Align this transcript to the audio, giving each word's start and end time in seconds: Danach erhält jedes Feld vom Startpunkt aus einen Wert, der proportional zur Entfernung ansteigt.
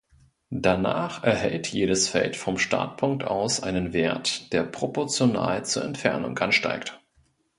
Danach 0.55 1.23
erhält 1.23 1.67
jedes 1.67 2.09
Feld 2.09 2.35
vom 2.35 2.57
Startpunkt 2.57 3.23
aus 3.23 3.61
einen 3.61 3.93
Wert, 3.93 4.51
der 4.51 4.63
proportional 4.63 5.63
zur 5.63 5.83
Entfernung 5.83 6.35
ansteigt. 6.39 6.99